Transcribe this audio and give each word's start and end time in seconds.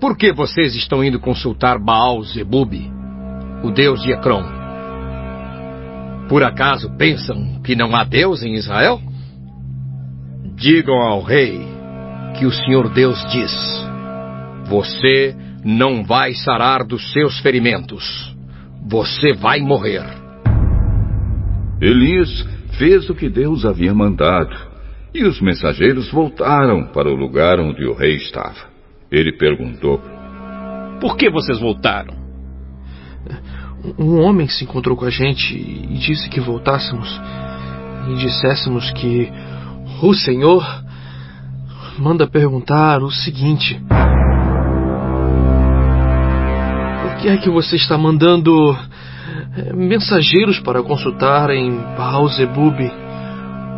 Por 0.00 0.16
que 0.16 0.32
vocês 0.32 0.74
estão 0.74 1.04
indo 1.04 1.20
consultar 1.20 1.78
Baal 1.78 2.22
Zebub, 2.22 2.74
o 3.62 3.70
deus 3.70 4.02
de 4.02 4.12
Ecrom? 4.12 4.55
Por 6.28 6.42
acaso 6.42 6.90
pensam 6.96 7.60
que 7.62 7.76
não 7.76 7.94
há 7.94 8.02
Deus 8.02 8.42
em 8.42 8.54
Israel? 8.54 9.00
Digam 10.56 10.96
ao 10.96 11.22
rei 11.22 11.60
que 12.36 12.44
o 12.44 12.50
Senhor 12.50 12.88
Deus 12.92 13.18
diz: 13.30 13.52
Você 14.68 15.36
não 15.64 16.04
vai 16.04 16.34
sarar 16.34 16.84
dos 16.84 17.12
seus 17.12 17.38
ferimentos. 17.40 18.34
Você 18.88 19.32
vai 19.34 19.60
morrer. 19.60 20.04
Elias 21.80 22.46
fez 22.78 23.08
o 23.08 23.14
que 23.14 23.28
Deus 23.28 23.64
havia 23.64 23.94
mandado, 23.94 24.56
e 25.14 25.24
os 25.24 25.40
mensageiros 25.40 26.10
voltaram 26.10 26.86
para 26.86 27.08
o 27.08 27.14
lugar 27.14 27.60
onde 27.60 27.84
o 27.84 27.94
rei 27.94 28.16
estava. 28.16 28.68
Ele 29.10 29.32
perguntou: 29.32 30.00
Por 31.00 31.16
que 31.16 31.30
vocês 31.30 31.60
voltaram? 31.60 32.14
Um 33.98 34.20
homem 34.20 34.48
se 34.48 34.64
encontrou 34.64 34.96
com 34.96 35.04
a 35.04 35.10
gente 35.10 35.54
e 35.54 35.98
disse 35.98 36.28
que 36.28 36.40
voltássemos 36.40 37.08
e 38.08 38.14
disséssemos 38.16 38.90
que 38.92 39.30
o 40.02 40.12
Senhor 40.14 40.64
manda 41.98 42.26
perguntar 42.26 43.02
o 43.02 43.10
seguinte: 43.10 43.80
Por 47.02 47.16
que 47.16 47.28
é 47.28 47.36
que 47.36 47.48
você 47.48 47.76
está 47.76 47.96
mandando 47.96 48.76
mensageiros 49.74 50.58
para 50.60 50.82
consultarem 50.82 51.78
Baal 51.96 52.28
Zebub, 52.28 52.78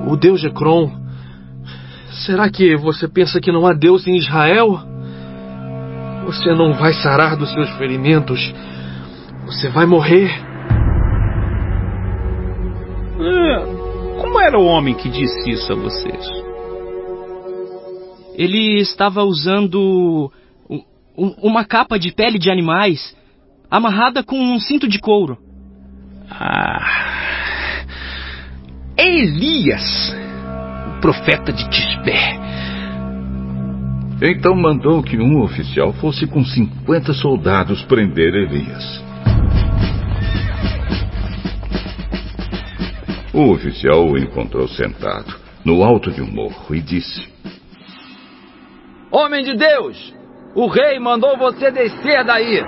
o 0.07 0.17
deus 0.17 0.41
de 0.41 0.49
Ekron? 0.49 0.91
Será 2.27 2.51
que 2.51 2.77
você 2.77 3.07
pensa 3.07 3.41
que 3.41 3.53
não 3.53 3.67
há 3.67 3.73
Deus 3.73 4.07
em 4.07 4.17
Israel? 4.17 4.81
Você 6.27 6.55
não 6.55 6.75
vai 6.75 6.93
sarar 6.95 7.37
dos 7.37 7.51
seus 7.53 7.71
ferimentos. 7.77 8.41
Você 9.49 9.71
vai 9.71 9.87
morrer. 9.87 10.31
É, 13.19 14.21
como 14.21 14.39
era 14.41 14.59
o 14.59 14.67
homem 14.67 14.95
que 14.95 15.09
disse 15.09 15.51
isso 15.51 15.73
a 15.73 15.75
vocês? 15.75 16.29
Ele 18.35 18.79
estava 18.79 19.23
usando 19.25 20.31
uma 21.43 21.65
capa 21.65 21.99
de 21.99 22.13
pele 22.13 22.39
de 22.39 22.51
animais 22.51 23.17
amarrada 23.71 24.23
com 24.23 24.39
um 24.39 24.61
cinto 24.61 24.87
de 24.87 25.01
couro. 25.01 25.39
Ah. 26.31 27.87
Elias, 28.99 30.15
o 30.89 31.01
profeta 31.01 31.55
de 31.55 31.67
Tisbé. 31.71 32.39
Então 34.21 34.55
mandou 34.55 35.03
que 35.03 35.17
um 35.17 35.41
oficial 35.41 35.95
fosse 35.95 36.27
com 36.27 36.45
50 36.45 37.15
soldados 37.15 37.83
prender 37.85 38.35
Elias. 38.35 39.09
O 43.33 43.53
oficial 43.53 44.07
o 44.07 44.17
encontrou 44.17 44.67
sentado 44.69 45.35
no 45.65 45.83
alto 45.83 46.11
de 46.11 46.23
um 46.23 46.31
morro 46.31 46.75
e 46.75 46.81
disse: 46.81 47.29
Homem 49.13 49.43
de 49.45 49.55
Deus, 49.55 50.15
o 50.55 50.67
rei 50.67 50.99
mandou 50.99 51.37
você 51.37 51.71
descer 51.71 52.25
daí. 52.25 52.63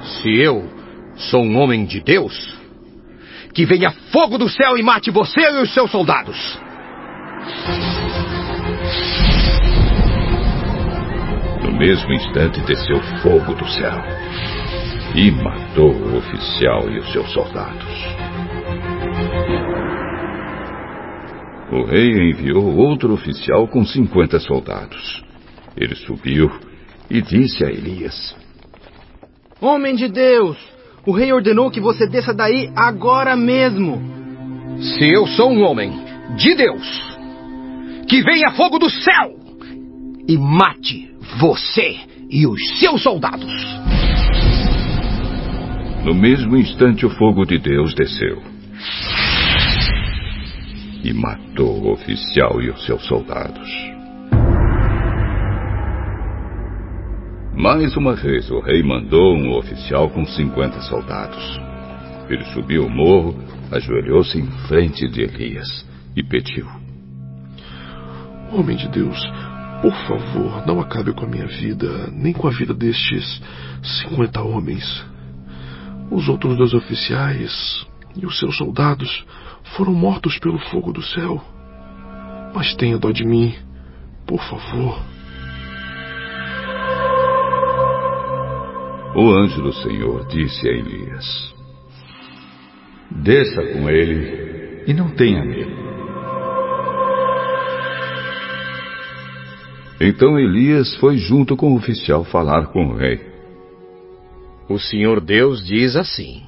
Se 0.00 0.30
eu 0.40 0.68
sou 1.16 1.42
um 1.42 1.58
homem 1.58 1.84
de 1.84 2.00
Deus, 2.00 2.56
que 3.54 3.66
venha 3.66 3.90
fogo 4.12 4.38
do 4.38 4.48
céu 4.48 4.78
e 4.78 4.82
mate 4.82 5.10
você 5.10 5.40
e 5.40 5.62
os 5.62 5.74
seus 5.74 5.90
soldados. 5.90 6.58
No 11.62 11.76
mesmo 11.76 12.12
instante 12.12 12.60
desceu 12.60 13.00
fogo 13.20 13.54
do 13.54 13.68
céu 13.68 14.31
e 15.14 15.30
matou 15.30 15.92
o 15.92 16.16
oficial 16.16 16.90
e 16.90 16.98
os 16.98 17.12
seus 17.12 17.30
soldados. 17.32 18.22
O 21.70 21.84
rei 21.84 22.30
enviou 22.30 22.76
outro 22.76 23.12
oficial 23.12 23.68
com 23.68 23.84
cinquenta 23.84 24.40
soldados. 24.40 25.22
Ele 25.76 25.94
subiu 25.94 26.50
e 27.10 27.20
disse 27.20 27.64
a 27.64 27.68
Elias: 27.68 28.34
Homem 29.60 29.94
de 29.96 30.08
Deus, 30.08 30.56
o 31.06 31.12
rei 31.12 31.32
ordenou 31.32 31.70
que 31.70 31.80
você 31.80 32.06
desça 32.06 32.32
daí 32.32 32.70
agora 32.74 33.36
mesmo. 33.36 34.00
Se 34.78 35.04
eu 35.12 35.26
sou 35.26 35.50
um 35.50 35.62
homem 35.62 35.92
de 36.36 36.54
Deus, 36.54 37.18
que 38.08 38.22
venha 38.22 38.52
fogo 38.52 38.78
do 38.78 38.88
céu 38.88 39.36
e 40.26 40.38
mate 40.38 41.14
você 41.38 41.96
e 42.30 42.46
os 42.46 42.78
seus 42.78 43.02
soldados. 43.02 43.81
No 46.04 46.14
mesmo 46.14 46.56
instante, 46.56 47.06
o 47.06 47.10
fogo 47.10 47.44
de 47.44 47.58
Deus 47.58 47.94
desceu 47.94 48.42
e 51.04 51.12
matou 51.12 51.80
o 51.80 51.92
oficial 51.92 52.60
e 52.60 52.70
os 52.70 52.84
seus 52.84 53.06
soldados. 53.06 53.68
Mais 57.54 57.96
uma 57.96 58.16
vez, 58.16 58.50
o 58.50 58.58
rei 58.58 58.82
mandou 58.82 59.36
um 59.36 59.56
oficial 59.56 60.10
com 60.10 60.24
50 60.24 60.80
soldados. 60.82 61.60
Ele 62.28 62.44
subiu 62.46 62.86
o 62.86 62.90
morro, 62.90 63.36
ajoelhou-se 63.70 64.36
em 64.36 64.46
frente 64.66 65.08
de 65.08 65.22
Elias 65.22 65.86
e 66.16 66.22
pediu: 66.24 66.66
Homem 68.50 68.76
de 68.76 68.88
Deus, 68.88 69.18
por 69.80 69.94
favor, 70.08 70.66
não 70.66 70.80
acabe 70.80 71.12
com 71.12 71.26
a 71.26 71.28
minha 71.28 71.46
vida, 71.46 72.08
nem 72.12 72.32
com 72.32 72.48
a 72.48 72.50
vida 72.50 72.74
destes 72.74 73.40
50 74.08 74.42
homens. 74.42 75.11
Os 76.12 76.28
outros 76.28 76.58
dois 76.58 76.74
oficiais 76.74 77.86
e 78.14 78.26
os 78.26 78.38
seus 78.38 78.58
soldados 78.58 79.24
foram 79.74 79.94
mortos 79.94 80.38
pelo 80.38 80.58
fogo 80.58 80.92
do 80.92 81.00
céu. 81.00 81.42
Mas 82.54 82.74
tenha 82.74 82.98
dó 82.98 83.10
de 83.10 83.24
mim, 83.24 83.54
por 84.26 84.38
favor. 84.42 85.02
O 89.16 89.30
anjo 89.30 89.62
do 89.62 89.72
Senhor 89.72 90.26
disse 90.26 90.68
a 90.68 90.72
Elias: 90.72 91.54
Desça 93.10 93.62
com 93.72 93.88
ele 93.88 94.84
e 94.86 94.92
não 94.92 95.08
tenha 95.16 95.42
medo. 95.42 95.82
Então 99.98 100.38
Elias 100.38 100.94
foi 100.96 101.16
junto 101.16 101.56
com 101.56 101.72
o 101.72 101.76
oficial 101.76 102.22
falar 102.22 102.66
com 102.66 102.88
o 102.88 102.96
rei. 102.96 103.31
O 104.72 104.78
Senhor 104.78 105.20
Deus 105.20 105.62
diz 105.62 105.96
assim: 105.96 106.44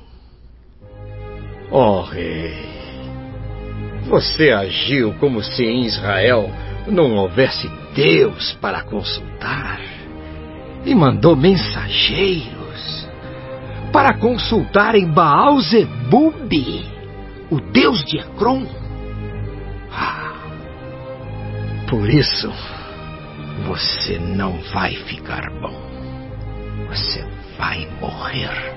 Ó 1.70 1.98
oh, 1.98 2.02
rei, 2.04 2.54
você 4.08 4.50
agiu 4.50 5.12
como 5.20 5.42
se 5.42 5.62
em 5.62 5.84
Israel 5.84 6.50
não 6.86 7.16
houvesse 7.16 7.68
Deus 7.94 8.54
para 8.62 8.82
consultar 8.82 9.78
e 10.86 10.94
mandou 10.94 11.36
mensageiros 11.36 13.06
para 13.92 14.16
consultarem 14.16 15.06
Baal 15.12 15.60
Zebub, 15.60 16.50
o 17.50 17.60
deus 17.60 18.02
de 18.06 18.20
Ecrom. 18.20 18.66
Ah, 19.92 20.32
por 21.90 22.08
isso, 22.08 22.50
você 23.66 24.18
não 24.18 24.62
vai 24.72 24.94
ficar 24.94 25.50
bom. 25.60 25.78
Você 26.88 27.22
vai 27.56 27.88
morrer. 28.00 28.74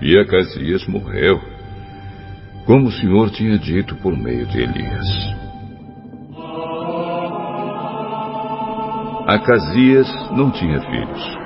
E 0.00 0.16
Acasias 0.18 0.86
morreu, 0.86 1.40
como 2.64 2.86
o 2.86 2.92
Senhor 2.92 3.30
tinha 3.30 3.58
dito 3.58 3.96
por 3.96 4.16
meio 4.16 4.46
de 4.46 4.60
Elias. 4.60 5.38
Acasias 9.26 10.08
não 10.30 10.50
tinha 10.50 10.80
filhos, 10.80 11.38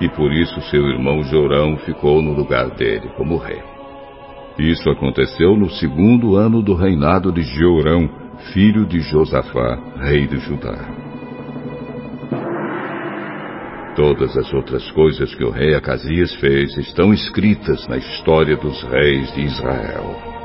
e 0.00 0.08
por 0.10 0.32
isso 0.32 0.60
seu 0.70 0.86
irmão 0.88 1.22
Jorão 1.24 1.76
ficou 1.78 2.22
no 2.22 2.32
lugar 2.32 2.70
dele 2.70 3.08
como 3.16 3.38
rei. 3.38 3.62
Isso 4.58 4.88
aconteceu 4.90 5.56
no 5.56 5.68
segundo 5.70 6.36
ano 6.36 6.62
do 6.62 6.74
reinado 6.74 7.32
de 7.32 7.42
Jorão, 7.42 8.08
filho 8.52 8.86
de 8.86 9.00
Josafá, 9.00 9.78
rei 10.00 10.26
de 10.26 10.38
Judá. 10.38 11.05
Todas 13.96 14.36
as 14.36 14.52
outras 14.52 14.90
coisas 14.90 15.34
que 15.34 15.42
o 15.42 15.50
rei 15.50 15.74
Acasias 15.74 16.34
fez 16.34 16.76
estão 16.76 17.14
escritas 17.14 17.88
na 17.88 17.96
história 17.96 18.54
dos 18.54 18.82
reis 18.82 19.32
de 19.32 19.40
Israel. 19.40 20.35